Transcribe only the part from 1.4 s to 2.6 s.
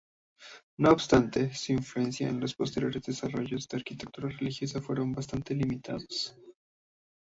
su influencia en los